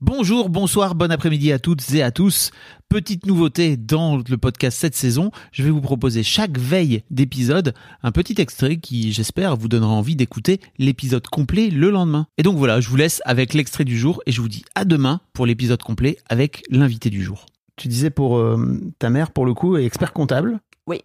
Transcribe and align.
Bonjour, 0.00 0.48
bonsoir, 0.48 0.94
bon 0.94 1.10
après-midi 1.10 1.50
à 1.50 1.58
toutes 1.58 1.92
et 1.92 2.02
à 2.04 2.12
tous. 2.12 2.52
Petite 2.88 3.26
nouveauté 3.26 3.76
dans 3.76 4.16
le 4.18 4.38
podcast 4.38 4.78
cette 4.78 4.94
saison, 4.94 5.32
je 5.50 5.64
vais 5.64 5.70
vous 5.70 5.80
proposer 5.80 6.22
chaque 6.22 6.56
veille 6.56 7.02
d'épisode 7.10 7.74
un 8.04 8.12
petit 8.12 8.40
extrait 8.40 8.76
qui, 8.76 9.12
j'espère, 9.12 9.56
vous 9.56 9.66
donnera 9.66 9.90
envie 9.90 10.14
d'écouter 10.14 10.60
l'épisode 10.78 11.26
complet 11.26 11.68
le 11.70 11.90
lendemain. 11.90 12.28
Et 12.38 12.44
donc 12.44 12.56
voilà, 12.56 12.80
je 12.80 12.88
vous 12.88 12.94
laisse 12.96 13.20
avec 13.24 13.54
l'extrait 13.54 13.84
du 13.84 13.98
jour 13.98 14.22
et 14.26 14.30
je 14.30 14.40
vous 14.40 14.48
dis 14.48 14.64
à 14.76 14.84
demain 14.84 15.20
pour 15.32 15.46
l'épisode 15.46 15.82
complet 15.82 16.16
avec 16.28 16.62
l'invité 16.70 17.10
du 17.10 17.24
jour. 17.24 17.46
Tu 17.74 17.88
disais 17.88 18.10
pour 18.10 18.38
euh, 18.38 18.80
ta 19.00 19.10
mère, 19.10 19.32
pour 19.32 19.46
le 19.46 19.54
coup, 19.54 19.76
est 19.76 19.84
expert 19.84 20.12
comptable. 20.12 20.60
Oui. 20.86 21.02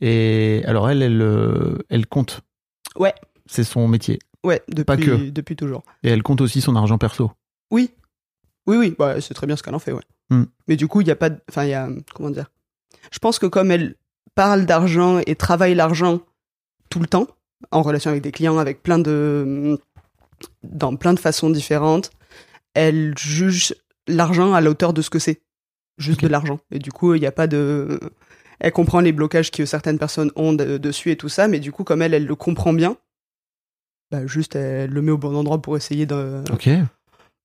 Et 0.00 0.62
alors 0.66 0.90
elle, 0.90 1.02
elle, 1.02 1.22
euh, 1.22 1.78
elle 1.88 2.06
compte. 2.08 2.40
Ouais, 2.96 3.14
C'est 3.46 3.64
son 3.64 3.86
métier. 3.86 4.18
ouais, 4.42 4.60
depuis, 4.68 4.84
Pas 4.84 4.96
que. 4.96 5.30
depuis 5.30 5.54
toujours. 5.54 5.84
Et 6.02 6.08
elle 6.08 6.24
compte 6.24 6.40
aussi 6.40 6.60
son 6.60 6.74
argent 6.74 6.98
perso. 6.98 7.30
Oui, 7.70 7.90
oui, 8.66 8.76
oui, 8.76 8.94
bah, 8.98 9.20
c'est 9.20 9.34
très 9.34 9.46
bien 9.46 9.56
ce 9.56 9.62
qu'elle 9.62 9.74
en 9.74 9.78
fait, 9.78 9.92
ouais. 9.92 10.02
Hmm. 10.30 10.44
Mais 10.68 10.76
du 10.76 10.88
coup, 10.88 11.00
il 11.00 11.04
n'y 11.04 11.10
a 11.10 11.16
pas 11.16 11.30
de... 11.30 11.38
Enfin, 11.48 11.64
il 11.64 11.70
y 11.70 11.74
a... 11.74 11.88
Comment 12.14 12.30
dire? 12.30 12.50
Je 13.10 13.18
pense 13.18 13.38
que 13.38 13.46
comme 13.46 13.70
elle 13.70 13.96
parle 14.34 14.66
d'argent 14.66 15.20
et 15.26 15.36
travaille 15.36 15.74
l'argent 15.74 16.20
tout 16.88 17.00
le 17.00 17.06
temps, 17.06 17.26
en 17.70 17.82
relation 17.82 18.10
avec 18.10 18.22
des 18.22 18.32
clients, 18.32 18.58
avec 18.58 18.82
plein 18.82 18.98
de... 18.98 19.78
dans 20.62 20.96
plein 20.96 21.14
de 21.14 21.20
façons 21.20 21.50
différentes, 21.50 22.10
elle 22.74 23.14
juge 23.18 23.74
l'argent 24.08 24.54
à 24.54 24.60
la 24.60 24.70
hauteur 24.70 24.92
de 24.92 25.02
ce 25.02 25.10
que 25.10 25.18
c'est. 25.18 25.40
Juste 25.96 26.22
de 26.22 26.28
l'argent. 26.28 26.58
Et 26.72 26.80
du 26.80 26.90
coup, 26.90 27.14
il 27.14 27.20
n'y 27.20 27.26
a 27.26 27.32
pas 27.32 27.46
de... 27.46 28.00
Elle 28.58 28.72
comprend 28.72 29.00
les 29.00 29.12
blocages 29.12 29.50
que 29.50 29.66
certaines 29.66 29.98
personnes 29.98 30.32
ont 30.34 30.52
de- 30.52 30.78
dessus 30.78 31.10
et 31.10 31.16
tout 31.16 31.28
ça, 31.28 31.46
mais 31.48 31.60
du 31.60 31.70
coup, 31.70 31.84
comme 31.84 32.02
elle, 32.02 32.14
elle 32.14 32.26
le 32.26 32.34
comprend 32.34 32.72
bien, 32.72 32.96
bah, 34.10 34.26
juste, 34.26 34.56
elle 34.56 34.90
le 34.90 35.02
met 35.02 35.12
au 35.12 35.18
bon 35.18 35.36
endroit 35.36 35.60
pour 35.60 35.76
essayer 35.76 36.06
de... 36.06 36.42
Ok. 36.52 36.68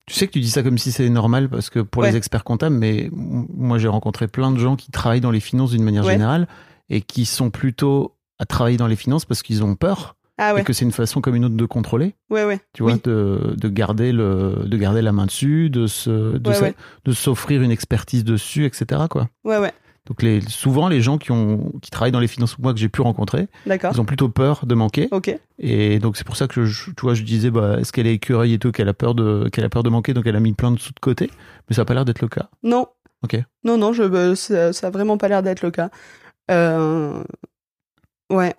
Tu 0.10 0.16
sais 0.16 0.28
que 0.28 0.32
tu 0.34 0.40
dis 0.40 0.50
ça 0.50 0.64
comme 0.64 0.78
si 0.78 0.92
c'est 0.92 1.08
normal 1.10 1.50
parce 1.50 1.70
que 1.70 1.80
pour 1.80 2.04
les 2.04 2.16
experts 2.16 2.44
comptables, 2.44 2.76
mais 2.76 3.10
moi 3.12 3.78
j'ai 3.78 3.88
rencontré 3.88 4.28
plein 4.28 4.52
de 4.52 4.58
gens 4.58 4.76
qui 4.76 4.92
travaillent 4.92 5.22
dans 5.22 5.32
les 5.32 5.40
finances 5.40 5.72
d'une 5.72 5.84
manière 5.84 6.04
Ouais. 6.06 6.14
générale 6.14 6.48
et 6.90 7.02
qui 7.02 7.26
sont 7.26 7.50
plutôt 7.52 8.16
à 8.40 8.46
travailler 8.46 8.78
dans 8.78 8.88
les 8.88 8.96
finances 8.96 9.26
parce 9.26 9.44
qu'ils 9.44 9.64
ont 9.64 9.76
peur 9.76 10.16
Ah 10.40 10.56
ouais, 10.56 10.62
et 10.62 10.64
que 10.64 10.74
c'est 10.74 10.86
une 10.86 10.92
façon 10.92 11.22
comme 11.22 11.36
une 11.36 11.46
autre 11.46 11.56
de 11.56 11.66
contrôler, 11.66 12.16
ouais, 12.32 12.44
ouais. 12.46 12.60
tu 12.74 12.82
vois, 12.84 12.94
Oui. 12.94 13.02
de, 13.04 13.56
de 13.56 13.68
garder 13.70 14.12
le, 14.12 14.64
de 14.66 14.78
garder 14.78 15.02
la 15.04 15.12
main 15.12 15.26
dessus, 15.28 15.70
de 15.70 15.86
se, 15.88 16.38
de 16.38 17.12
s'offrir 17.12 17.62
une 17.62 17.70
expertise 17.72 18.24
dessus, 18.24 18.66
etc. 18.66 19.02
Quoi. 19.10 19.30
Ouais, 19.44 19.58
ouais, 19.60 19.74
Donc 20.10 20.22
les, 20.24 20.42
souvent 20.42 20.90
les 20.90 21.02
gens 21.02 21.18
qui 21.18 21.32
ont, 21.32 21.72
qui 21.82 21.92
travaillent 21.92 22.12
dans 22.12 22.20
les 22.20 22.28
finances, 22.28 22.58
moi 22.60 22.74
que 22.74 22.80
j'ai 22.80 22.90
pu 22.90 23.02
rencontrer, 23.02 23.48
ils 23.94 24.02
ont 24.02 24.06
plutôt 24.06 24.28
peur 24.28 24.66
de 24.66 24.76
manquer. 24.76 25.08
Et 25.60 26.00
donc 26.00 26.18
c'est 26.18 26.26
pour 26.26 26.36
ça 26.36 26.48
que 26.48 26.66
je, 26.66 26.86
tu 26.86 27.02
vois, 27.02 27.14
je 27.14 27.24
disais, 27.24 27.52
bah, 27.52 27.78
est-ce 27.80 27.92
qu'elle 27.92 28.08
est 28.08 28.16
écureuil 28.16 28.54
et 28.54 28.60
tout, 28.60 28.72
qu'elle 28.72 28.90
a 28.90 28.94
peur 28.94 29.16
de, 29.16 29.48
qu'elle 29.50 29.66
a 29.66 29.70
peur 29.70 29.84
de 29.84 29.90
manquer, 29.90 30.14
donc 30.14 30.26
elle 30.26 30.36
a 30.36 30.40
mis 30.40 30.54
plein 30.54 30.72
de 30.72 30.80
sous 30.80 30.94
de 30.94 31.00
côté. 31.00 31.30
Mais 31.70 31.76
ça 31.76 31.84
a 31.84 31.86
pas 31.86 31.94
l'air 31.94 32.06
d'être 32.06 32.22
le 32.22 32.28
cas. 32.28 32.50
Non. 32.64 32.88
Ok. 33.24 33.38
Non, 33.64 33.78
non, 33.78 33.94
je, 33.94 34.04
bah, 34.04 34.36
ça, 34.36 34.74
ça 34.74 34.88
a 34.88 34.90
vraiment 34.90 35.18
pas 35.18 35.28
l'air 35.28 35.44
d'être 35.44 35.62
le 35.62 35.72
cas. 35.72 35.90
Euh, 36.50 37.24
Ouais. 38.32 38.54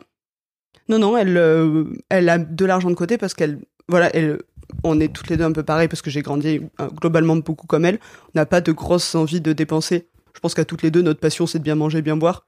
Non, 0.88 0.98
non, 0.98 1.16
elle, 1.16 1.36
euh, 1.36 1.84
elle 2.08 2.28
a 2.28 2.38
de 2.38 2.64
l'argent 2.64 2.91
de 2.91 2.94
côté 2.94 3.19
parce 3.19 3.34
qu'elle. 3.34 3.60
Voilà, 3.88 4.14
elle. 4.14 4.38
On 4.84 5.00
est 5.00 5.12
toutes 5.12 5.28
les 5.28 5.36
deux 5.36 5.44
un 5.44 5.53
peu 5.53 5.64
pareil 5.64 5.88
parce 5.88 6.00
que 6.00 6.10
j'ai 6.10 6.22
grandi 6.22 6.60
euh, 6.80 6.88
globalement 6.91 7.34
beaucoup 7.36 7.66
comme 7.66 7.84
elle. 7.84 7.98
On 8.26 8.38
n'a 8.38 8.47
pas 8.47 8.60
de 8.60 8.70
grosses 8.70 9.16
envies 9.16 9.41
de 9.41 9.53
dépenser. 9.53 10.08
Je 10.34 10.41
pense 10.41 10.54
qu'à 10.54 10.64
toutes 10.64 10.82
les 10.82 10.91
deux, 10.91 11.02
notre 11.02 11.20
passion, 11.20 11.46
c'est 11.46 11.58
de 11.58 11.64
bien 11.64 11.74
manger, 11.74 12.02
bien 12.02 12.16
boire. 12.16 12.46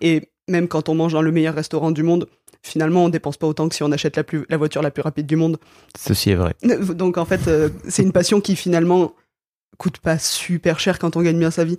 Et 0.00 0.30
même 0.48 0.68
quand 0.68 0.88
on 0.88 0.94
mange 0.94 1.12
dans 1.12 1.22
le 1.22 1.32
meilleur 1.32 1.54
restaurant 1.54 1.90
du 1.90 2.02
monde, 2.02 2.28
finalement, 2.62 3.04
on 3.04 3.08
dépense 3.08 3.36
pas 3.36 3.46
autant 3.46 3.68
que 3.68 3.74
si 3.74 3.82
on 3.82 3.90
achète 3.92 4.16
la, 4.16 4.24
plus, 4.24 4.46
la 4.48 4.56
voiture 4.56 4.82
la 4.82 4.90
plus 4.90 5.02
rapide 5.02 5.26
du 5.26 5.36
monde. 5.36 5.58
Ceci 5.98 6.30
est 6.30 6.36
vrai. 6.36 6.54
Donc 6.62 7.18
en 7.18 7.24
fait, 7.24 7.48
euh, 7.48 7.68
c'est 7.88 8.02
une 8.02 8.12
passion 8.12 8.40
qui 8.40 8.56
finalement 8.56 9.14
coûte 9.78 9.98
pas 9.98 10.18
super 10.18 10.78
cher 10.78 10.98
quand 10.98 11.16
on 11.16 11.22
gagne 11.22 11.38
bien 11.38 11.50
sa 11.50 11.64
vie. 11.64 11.78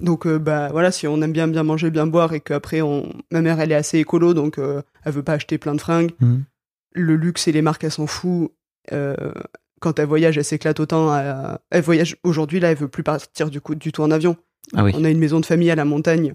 Donc 0.00 0.26
euh, 0.26 0.38
bah 0.38 0.68
voilà, 0.70 0.90
si 0.92 1.06
on 1.06 1.20
aime 1.22 1.32
bien 1.32 1.48
bien 1.48 1.62
manger, 1.62 1.90
bien 1.90 2.06
boire 2.06 2.34
et 2.34 2.40
qu'après 2.40 2.82
on, 2.82 3.12
ma 3.30 3.40
mère 3.40 3.60
elle 3.60 3.72
est 3.72 3.76
assez 3.76 3.98
écolo 3.98 4.34
donc 4.34 4.58
euh, 4.58 4.82
elle 5.04 5.12
veut 5.12 5.22
pas 5.22 5.34
acheter 5.34 5.58
plein 5.58 5.74
de 5.74 5.80
fringues. 5.80 6.12
Mhm. 6.20 6.44
Le 6.92 7.16
luxe 7.16 7.48
et 7.48 7.52
les 7.52 7.62
marques 7.62 7.84
elle 7.84 7.92
s'en 7.92 8.06
fout. 8.06 8.52
Euh, 8.92 9.32
quand 9.80 9.98
elle 9.98 10.06
voyage, 10.06 10.38
elle 10.38 10.44
s'éclate 10.44 10.80
autant. 10.80 11.16
Elle, 11.16 11.58
elle 11.70 11.82
voyage 11.82 12.16
aujourd'hui 12.24 12.60
là, 12.60 12.70
elle 12.70 12.76
veut 12.76 12.88
plus 12.88 13.02
partir 13.02 13.50
du 13.50 13.60
coup 13.60 13.74
du 13.74 13.92
tout 13.92 14.02
en 14.02 14.10
avion. 14.10 14.36
Ah 14.74 14.84
oui. 14.84 14.92
On 14.94 15.04
a 15.04 15.10
une 15.10 15.18
maison 15.18 15.40
de 15.40 15.46
famille 15.46 15.70
à 15.70 15.74
la 15.76 15.84
montagne 15.84 16.34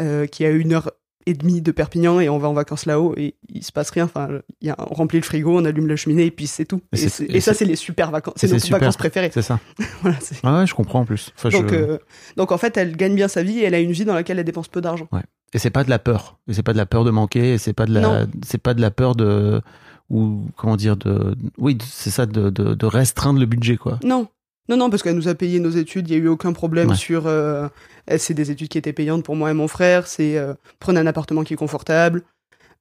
euh, 0.00 0.26
qui 0.26 0.44
a 0.44 0.50
une 0.50 0.72
heure 0.72 0.90
et 1.26 1.34
demie 1.34 1.60
de 1.60 1.70
Perpignan 1.70 2.18
et 2.18 2.28
on 2.30 2.38
va 2.38 2.48
en 2.48 2.54
vacances 2.54 2.86
là-haut 2.86 3.14
et 3.16 3.34
il 3.50 3.62
se 3.62 3.72
passe 3.72 3.90
rien. 3.90 4.04
Enfin, 4.04 4.28
il 4.62 4.68
y 4.68 4.70
a, 4.70 4.76
on 4.78 4.94
remplit 4.94 5.18
le 5.18 5.24
frigo, 5.24 5.56
on 5.58 5.64
allume 5.66 5.86
la 5.86 5.96
cheminée 5.96 6.24
et 6.26 6.30
puis 6.30 6.46
c'est 6.46 6.64
tout. 6.64 6.80
Et 6.92 6.96
ça, 7.40 7.52
c'est- 7.54 7.64
les 7.66 7.76
super 7.76 8.10
vacances. 8.10 8.34
C'est 8.36 8.50
nos 8.50 8.58
super. 8.58 8.78
vacances 8.78 8.96
préférées. 8.96 9.30
C'est 9.32 9.42
ça. 9.42 9.60
Voilà, 10.02 10.16
Ah 10.42 10.58
ouais, 10.60 10.66
je 10.66 10.74
comprends 10.74 11.00
en 11.00 11.04
plus. 11.04 11.30
Enfin, 11.36 11.50
je- 11.50 11.58
donc, 11.58 11.72
euh, 11.72 11.98
donc 12.36 12.52
en 12.52 12.58
fait, 12.58 12.76
elle 12.78 12.96
gagne 12.96 13.14
bien 13.14 13.28
sa 13.28 13.42
vie 13.42 13.58
et 13.58 13.64
elle 13.64 13.74
a 13.74 13.80
une 13.80 13.92
vie 13.92 14.04
dans 14.06 14.14
laquelle 14.14 14.38
elle 14.38 14.44
dépense 14.46 14.68
peu 14.68 14.80
d'argent. 14.80 15.08
Et 15.52 15.58
c'est 15.58 15.70
pas 15.70 15.84
de 15.84 15.90
la 15.90 15.98
peur. 15.98 16.38
Et 16.48 16.54
c'est 16.54 16.62
pas 16.62 16.72
de 16.72 16.78
la 16.78 16.86
peur 16.86 17.04
de 17.04 17.10
manquer. 17.10 17.54
Et 17.54 17.58
c'est 17.58 17.72
pas 17.74 17.84
de 17.84 17.92
la. 17.92 18.26
C'est 18.46 18.58
pas 18.62 18.72
de 18.72 18.80
la 18.80 18.90
peur 18.90 19.14
de. 19.14 19.60
Ou 20.08 20.46
comment 20.56 20.76
dire 20.76 20.96
de. 20.96 21.36
Oui, 21.58 21.76
c'est 21.84 22.10
ça 22.10 22.24
de, 22.26 22.50
de, 22.50 22.74
de 22.74 22.86
restreindre 22.86 23.38
le 23.40 23.46
budget 23.46 23.76
quoi. 23.76 23.98
Non. 24.04 24.28
Non, 24.70 24.76
non, 24.76 24.88
parce 24.88 25.02
qu'elle 25.02 25.16
nous 25.16 25.28
a 25.28 25.34
payé 25.34 25.60
nos 25.60 25.70
études, 25.70 26.08
il 26.08 26.12
n'y 26.16 26.20
a 26.22 26.24
eu 26.24 26.28
aucun 26.28 26.52
problème 26.54 26.90
Ouais. 26.90 26.96
sur... 26.96 27.26
euh, 27.26 27.68
c'est 28.16 28.34
des 28.34 28.50
études 28.50 28.68
qui 28.68 28.78
étaient 28.78 28.92
payantes 28.94 29.24
pour 29.24 29.36
moi 29.36 29.50
et 29.50 29.54
mon 29.54 29.68
frère, 29.68 30.06
c'est 30.06 30.38
euh, 30.38 30.54
prenez 30.78 30.98
un 31.00 31.06
appartement 31.06 31.42
qui 31.44 31.52
est 31.54 31.56
confortable. 31.56 32.22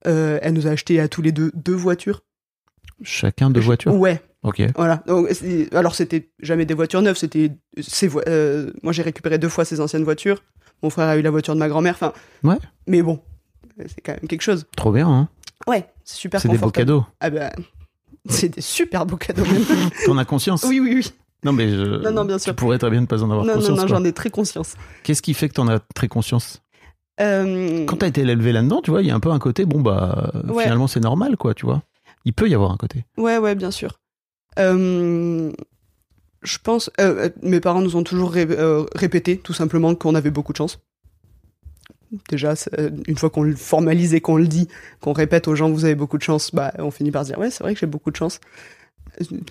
Euh, 0.07 0.39
elle 0.41 0.53
nous 0.53 0.67
a 0.67 0.69
acheté 0.69 1.00
à 1.01 1.07
tous 1.09 1.22
les 1.22 1.31
deux 1.33 1.51
deux 1.55 1.73
voitures. 1.75 2.22
Chacun 3.03 3.50
de 3.50 3.59
voitures? 3.59 3.94
Ouais, 3.95 4.22
Ok. 4.44 4.61
Voilà. 4.75 5.03
Donc, 5.07 5.27
alors 5.73 5.95
c'était 5.95 6.29
jamais 6.41 6.66
des 6.66 6.73
voitures 6.73 7.01
neuves, 7.01 7.17
c'était 7.17 7.51
vo- 8.03 8.21
euh, 8.27 8.71
moi 8.83 8.94
j'ai 8.94 9.01
récupéré 9.01 9.38
deux 9.38 9.50
fois 9.50 9.66
ses 9.66 9.81
anciennes 9.81 10.03
voitures. 10.06 10.41
Mon 10.83 10.89
frère 10.89 11.07
a 11.09 11.17
eu 11.17 11.21
la 11.21 11.29
voiture 11.31 11.53
de 11.56 11.59
ma 11.59 11.67
grand-mère. 11.67 11.95
Enfin. 11.95 12.13
Ouais. 12.44 12.56
Mais 12.88 13.01
bon, 13.01 13.19
c'est 13.79 14.00
quand 14.01 14.13
même 14.13 14.27
quelque 14.29 14.41
chose. 14.41 14.66
Trop 14.77 14.91
bien. 14.94 15.07
Hein 15.09 15.27
Ouais, 15.67 15.85
c'est 16.06 16.16
super 16.17 16.39
c'est 16.39 16.47
des 16.47 16.57
beaux 16.57 16.71
cadeaux. 16.71 17.06
Ah 17.19 17.29
ben, 17.29 17.51
c'est 18.29 18.50
des 18.50 18.61
super 18.61 19.06
beaux 19.06 19.17
cadeaux. 19.17 19.44
même. 19.44 19.66
T'en 20.06 20.17
as 20.17 20.23
conscience. 20.25 20.63
oui, 20.63 20.79
oui, 20.79 20.94
oui. 20.95 21.11
Non 21.44 21.53
mais 21.53 21.69
je. 21.69 22.01
Non, 22.03 22.11
non, 22.11 22.25
bien 22.25 22.38
Tu 22.38 22.53
pourrais 22.53 22.77
très 22.77 22.89
bien 22.89 23.01
ne 23.01 23.05
pas 23.05 23.22
en 23.23 23.31
avoir 23.31 23.45
Non, 23.45 23.53
non, 23.53 23.59
conscience. 23.59 23.77
non, 23.77 23.88
quoi. 23.88 23.97
j'en 23.97 24.03
ai 24.03 24.11
très 24.13 24.29
conscience. 24.29 24.75
Qu'est-ce 25.03 25.22
qui 25.22 25.33
fait 25.33 25.47
que 25.50 25.53
t'en 25.53 25.67
as 25.67 25.79
très 25.95 26.07
conscience? 26.07 26.61
Euh, 27.22 27.85
Quand 27.85 27.97
t'as 27.97 28.07
été 28.07 28.22
élevé 28.22 28.51
là-dedans, 28.51 28.81
tu 28.81 28.91
vois, 28.91 29.01
il 29.01 29.07
y 29.07 29.11
a 29.11 29.16
un 29.16 29.19
peu 29.19 29.31
un 29.31 29.39
côté, 29.39 29.66
bon 29.66 29.81
bah, 29.81 30.31
Ouais. 30.47 30.63
finalement 30.63 30.88
c'est 30.88 31.00
normal, 31.01 31.38
quoi, 31.38 31.53
tu 31.53 31.66
vois. 31.66 31.81
Il 32.25 32.33
peut 32.33 32.47
y 32.50 32.53
avoir 32.55 32.72
un 32.72 32.77
côté. 32.77 33.05
Ouais, 33.17 33.38
ouais, 33.38 33.55
bien 33.55 33.72
sûr. 33.72 34.00
Euh, 34.57 35.51
je 36.41 36.57
pense. 36.63 36.89
euh, 37.00 37.29
mes 37.41 37.59
parents 37.59 37.81
nous 37.81 37.95
ont 37.95 38.03
toujours 38.03 38.31
ré- 38.31 38.47
répété, 38.95 39.38
tout 39.38 39.53
simplement, 39.53 39.95
qu'on 39.95 40.16
avait 40.16 40.31
beaucoup 40.31 40.51
de 40.53 40.57
chance. 40.57 40.79
Déjà, 42.29 42.56
une 43.07 43.17
fois 43.17 43.29
qu'on 43.29 43.44
le 43.44 43.56
formalise 43.56 44.13
et 44.16 44.21
qu'on 44.21 44.35
le 44.38 44.47
dit, 44.47 44.67
qu'on 45.00 45.13
répète 45.13 45.47
aux 45.47 45.56
gens, 45.56 45.69
vous 45.69 45.85
avez 45.85 45.95
beaucoup 45.95 46.17
de 46.17 46.23
chance, 46.23 46.53
bah, 46.56 46.73
on 46.79 46.89
finit 46.89 47.11
par 47.11 47.23
se 47.23 47.29
dire, 47.31 47.39
ouais, 47.39 47.51
c'est 47.51 47.63
vrai 47.63 47.73
que 47.73 47.79
j'ai 47.79 47.85
beaucoup 47.85 48.09
de 48.11 48.16
chance. 48.16 48.39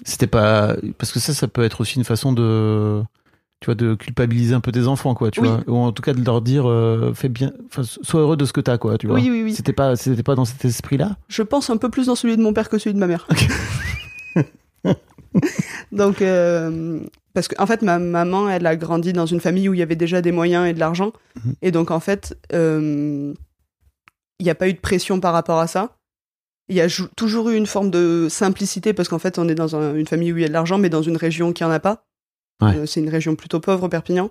C'était 0.05 0.27
pas 0.27 0.77
parce 0.99 1.13
que 1.13 1.19
ça, 1.21 1.35
ça 1.35 1.49
peut 1.49 1.63
être 1.65 1.81
aussi 1.81 1.97
une 1.97 2.05
façon 2.05 2.33
de, 2.33 3.03
tu 3.61 3.67
vois, 3.67 3.75
de 3.75 3.95
culpabiliser 3.95 4.55
un 4.55 4.61
peu 4.61 4.73
tes 4.73 4.87
enfants, 4.87 5.15
quoi, 5.15 5.31
tu 5.31 5.41
Oui. 5.41 5.49
vois, 5.49 5.61
ou 5.67 5.77
en 5.77 5.93
tout 5.93 6.03
cas 6.03 6.13
de 6.15 6.25
leur 6.25 6.41
dire, 6.43 6.69
euh, 6.69 7.13
fais 7.15 7.29
bien, 7.29 7.53
enfin, 7.67 7.83
sois 7.83 8.21
heureux 8.21 8.37
de 8.37 8.45
ce 8.45 8.53
que 8.53 8.61
t'as, 8.61 8.79
quoi, 8.79 8.99
tu 8.99 9.07
vois. 9.09 9.17
Oui, 9.17 9.29
oui, 9.31 9.43
oui. 9.43 9.55
C'était 9.55 9.73
pas, 9.73 9.97
c'était 9.97 10.23
pas 10.23 10.35
dans 10.35 10.45
cet 10.45 10.65
esprit-là? 10.65 11.17
Je 11.29 11.43
pense 11.43 11.69
un 11.71 11.77
peu 11.77 11.91
plus 11.91 12.07
dans 12.07 12.15
celui 12.15 12.37
de 12.37 12.43
mon 12.43 12.53
père 12.53 12.69
que 12.69 12.79
celui 12.79 12.95
de 12.95 13.01
ma 13.01 13.07
mère. 13.07 13.27
Donc, 15.93 16.23
euh, 16.23 17.01
parce 17.35 17.49
qu'en 17.49 17.63
en 17.65 17.67
fait, 17.67 17.83
ma 17.83 17.99
maman, 17.99 18.49
elle 18.49 18.67
a 18.67 18.77
grandi 18.77 19.13
dans 19.13 19.27
une 19.27 19.41
famille 19.41 19.69
où 19.69 19.75
il 19.75 19.81
y 19.81 19.83
avait 19.83 19.97
déjà 19.97 20.23
des 20.23 20.33
moyens 20.33 20.67
et 20.67 20.73
de 20.73 20.79
l'argent. 20.81 21.13
Mhm. 21.45 21.55
Et 21.63 21.71
donc, 21.71 21.91
en 21.91 22.01
fait, 22.01 22.37
euh, 22.53 23.33
il 24.39 24.45
n'y 24.45 24.51
a 24.51 24.55
pas 24.55 24.69
eu 24.69 24.73
de 24.75 24.79
pression 24.81 25.21
par 25.21 25.33
rapport 25.33 25.59
à 25.59 25.67
ça. 25.67 25.97
Il 26.69 26.77
y 26.77 26.81
a 26.81 26.89
jou- 26.89 27.09
toujours 27.17 27.49
eu 27.49 27.57
une 27.57 27.67
forme 27.67 27.91
de 27.91 28.29
simplicité 28.31 28.93
parce 28.93 29.09
qu'en 29.09 29.19
fait, 29.19 29.39
on 29.39 29.49
est 29.49 29.55
dans 29.55 29.75
un- 29.77 29.95
une 29.95 30.07
famille 30.07 30.33
où 30.33 30.37
il 30.37 30.43
y 30.43 30.45
a 30.45 30.49
de 30.49 30.53
l'argent, 30.53 30.79
mais 30.79 30.91
dans 30.91 31.03
une 31.03 31.17
région 31.17 31.53
qui 31.53 31.65
en 31.65 31.71
a 31.71 31.81
pas. 31.81 32.05
Ouais. 32.63 32.77
Euh, 32.77 32.87
c'est 32.87 33.01
une 33.01 33.09
région 33.09 33.37
plutôt 33.37 33.61
pauvre, 33.61 33.89
Perpignan. 33.89 34.31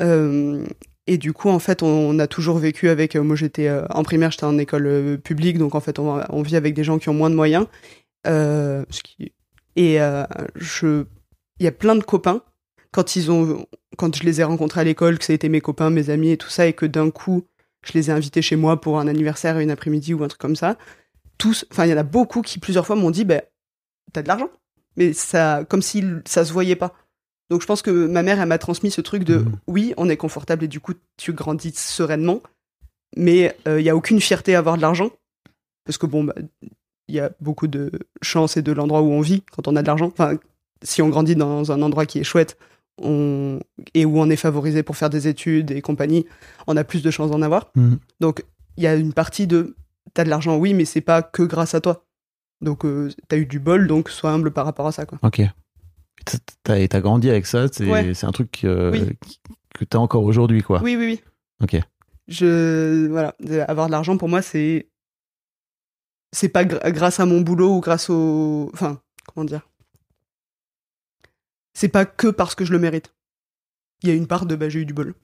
Euh, 0.00 0.64
et 1.06 1.18
du 1.18 1.32
coup, 1.32 1.48
en 1.50 1.58
fait, 1.58 1.82
on, 1.82 2.18
a 2.18 2.26
toujours 2.26 2.58
vécu 2.58 2.88
avec. 2.88 3.14
euh, 3.14 3.22
moi, 3.22 3.36
j'étais 3.36 3.70
en 3.90 4.02
primaire, 4.02 4.30
j'étais 4.30 4.44
en 4.44 4.58
école 4.58 5.18
publique, 5.22 5.58
donc 5.58 5.74
en 5.74 5.80
fait, 5.80 5.98
on, 5.98 6.20
on 6.30 6.42
vit 6.42 6.56
avec 6.56 6.74
des 6.74 6.82
gens 6.84 6.98
qui 6.98 7.08
ont 7.08 7.14
moins 7.14 7.30
de 7.30 7.34
moyens. 7.36 7.66
Ce 8.26 9.02
qui 9.02 9.24
est 9.24 9.32
Et 9.76 9.98
je, 10.56 11.04
il 11.60 11.64
y 11.64 11.68
a 11.68 11.72
plein 11.72 11.94
de 11.94 12.02
copains 12.02 12.42
quand 12.90 13.16
ils 13.16 13.30
ont, 13.30 13.66
quand 13.98 14.16
je 14.16 14.22
les 14.24 14.40
ai 14.40 14.44
rencontrés 14.44 14.80
à 14.80 14.84
l'école, 14.84 15.18
que 15.18 15.24
ça 15.24 15.32
a 15.32 15.36
été 15.36 15.48
mes 15.48 15.60
copains, 15.60 15.90
mes 15.90 16.10
amis 16.10 16.30
et 16.30 16.36
tout 16.36 16.48
ça, 16.48 16.66
et 16.66 16.72
que 16.72 16.86
d'un 16.86 17.10
coup 17.10 17.44
je 17.84 17.92
les 17.92 18.08
ai 18.08 18.12
invités 18.12 18.40
chez 18.40 18.56
moi 18.56 18.80
pour 18.80 18.98
un 18.98 19.06
anniversaire, 19.08 19.58
une 19.58 19.70
après-midi 19.70 20.14
ou 20.14 20.24
un 20.24 20.28
truc 20.28 20.40
comme 20.40 20.56
ça. 20.56 20.78
Tous, 21.38 21.66
enfin 21.70 21.86
il 21.86 21.90
y 21.90 21.94
en 21.94 21.98
a 21.98 22.02
beaucoup 22.04 22.42
qui 22.42 22.58
plusieurs 22.58 22.86
fois 22.86 22.96
m'ont 22.96 23.10
dit, 23.10 23.24
ben 23.24 23.42
t'as 24.12 24.22
de 24.22 24.28
l'argent, 24.28 24.50
mais 24.96 25.12
ça, 25.12 25.64
comme 25.68 25.82
si 25.82 26.04
ça 26.24 26.44
se 26.44 26.52
voyait 26.52 26.76
pas. 26.76 26.94
Donc 27.50 27.60
je 27.60 27.66
pense 27.66 27.82
que 27.82 28.06
ma 28.06 28.22
mère, 28.22 28.40
elle 28.40 28.48
m'a 28.48 28.58
transmis 28.58 28.90
ce 28.90 29.00
truc 29.00 29.24
de, 29.24 29.38
Mhm. 29.38 29.52
oui, 29.66 29.94
on 29.96 30.08
est 30.08 30.16
confortable 30.16 30.64
et 30.64 30.68
du 30.68 30.80
coup 30.80 30.94
tu 31.16 31.32
grandis 31.32 31.72
sereinement, 31.74 32.40
mais 33.16 33.56
euh, 33.68 33.80
il 33.80 33.84
y 33.84 33.90
a 33.90 33.96
aucune 33.96 34.20
fierté 34.20 34.54
à 34.54 34.58
avoir 34.58 34.76
de 34.76 34.82
l'argent, 34.82 35.10
parce 35.84 35.98
que 35.98 36.06
bon, 36.06 36.24
bah, 36.24 36.34
il 37.08 37.14
y 37.14 37.20
a 37.20 37.30
beaucoup 37.40 37.66
de 37.66 37.90
chance 38.22 38.56
et 38.56 38.62
de 38.62 38.72
l'endroit 38.72 39.02
où 39.02 39.10
on 39.10 39.20
vit 39.20 39.42
quand 39.52 39.68
on 39.68 39.76
a 39.76 39.82
de 39.82 39.86
l'argent. 39.86 40.06
Enfin, 40.06 40.38
si 40.82 41.02
on 41.02 41.08
grandit 41.10 41.36
dans 41.36 41.70
un 41.70 41.82
endroit 41.82 42.06
qui 42.06 42.18
est 42.18 42.24
chouette 42.24 42.56
on... 43.02 43.60
et 43.92 44.04
où 44.04 44.18
on 44.18 44.30
est 44.30 44.36
favorisé 44.36 44.82
pour 44.82 44.96
faire 44.96 45.10
des 45.10 45.28
études 45.28 45.70
et 45.70 45.82
compagnie, 45.82 46.24
on 46.66 46.76
a 46.76 46.84
plus 46.84 47.02
de 47.02 47.10
chances 47.10 47.30
d'en 47.30 47.42
avoir. 47.42 47.70
Mhm. 47.74 47.98
Donc, 48.20 48.44
il 48.76 48.84
y 48.84 48.86
a 48.86 48.94
une 48.94 49.12
partie 49.12 49.46
de 49.46 49.76
t'as 50.12 50.24
de 50.24 50.28
l'argent, 50.28 50.56
oui, 50.56 50.74
mais 50.74 50.84
c'est 50.84 51.00
pas 51.00 51.22
que 51.22 51.42
grâce 51.42 51.74
à 51.74 51.80
toi. 51.80 52.04
Donc, 52.60 52.84
euh, 52.84 53.10
t'as 53.28 53.36
eu 53.38 53.46
du 53.46 53.58
bol, 53.58 53.86
donc 53.86 54.08
sois 54.10 54.30
humble 54.30 54.50
par 54.52 54.64
rapport 54.64 54.86
à 54.86 54.92
ça, 54.92 55.06
quoi. 55.06 55.18
Ok. 55.22 55.42
T'as- 56.62 56.86
T'as 56.88 57.00
grandi 57.00 57.28
avec 57.30 57.46
ça, 57.46 57.66
c'est 57.72 57.90
Ouais. 57.90 58.14
c'est 58.14 58.26
un 58.26 58.32
truc 58.32 58.62
euh, 58.64 58.90
Oui. 58.92 59.18
que 59.74 59.84
t'as 59.84 59.98
encore 59.98 60.22
aujourd'hui, 60.24 60.62
quoi. 60.62 60.80
Oui, 60.82 60.96
oui, 60.96 61.06
oui. 61.06 61.20
Ok. 61.62 61.80
Je 62.28 63.06
voilà, 63.08 63.34
avoir 63.68 63.86
de 63.88 63.92
l'argent 63.92 64.16
pour 64.16 64.28
moi, 64.28 64.40
c'est 64.40 64.88
c'est 66.32 66.48
pas 66.48 66.64
gr- 66.64 66.90
grâce 66.92 67.20
à 67.20 67.26
mon 67.26 67.40
boulot 67.42 67.76
ou 67.76 67.80
grâce 67.80 68.08
au, 68.10 68.70
enfin, 68.72 69.00
comment 69.26 69.44
dire? 69.44 69.68
C'est 71.74 71.88
pas 71.88 72.06
que 72.06 72.28
parce 72.28 72.54
que 72.54 72.64
je 72.64 72.72
le 72.72 72.78
mérite. 72.78 73.14
Il 74.02 74.08
y 74.08 74.12
a 74.12 74.14
une 74.14 74.26
part 74.26 74.46
de 74.46 74.56
bah 74.56 74.68
j'ai 74.68 74.80
eu 74.80 74.86
du 74.86 74.94
bol. 74.94 75.14